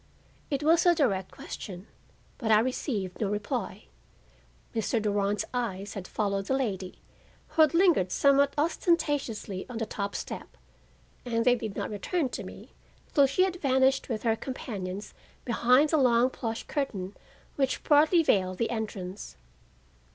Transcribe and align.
It 0.49 0.63
was 0.63 0.87
a 0.87 0.95
direct 0.95 1.29
question, 1.29 1.85
but 2.39 2.51
I 2.51 2.59
received 2.59 3.21
no 3.21 3.29
reply. 3.29 3.85
Mr. 4.73 4.99
Durand's 4.99 5.45
eyes 5.53 5.93
had 5.93 6.07
followed 6.07 6.47
the 6.47 6.55
lady, 6.57 6.97
who 7.49 7.61
had 7.61 7.75
lingered 7.75 8.11
somewhat 8.11 8.55
ostentatiously 8.57 9.67
on 9.69 9.77
the 9.77 9.85
top 9.85 10.15
step 10.15 10.57
and 11.23 11.45
they 11.45 11.53
did 11.53 11.75
not 11.75 11.91
return 11.91 12.29
to 12.29 12.43
me 12.43 12.71
till 13.13 13.27
she 13.27 13.43
had 13.43 13.57
vanished 13.57 14.09
with 14.09 14.23
her 14.23 14.35
companions 14.35 15.13
behind 15.45 15.89
the 15.89 15.97
long 15.97 16.31
plush 16.31 16.63
curtain 16.63 17.15
which 17.55 17.83
partly 17.83 18.23
veiled 18.23 18.57
the 18.57 18.71
entrance. 18.71 19.37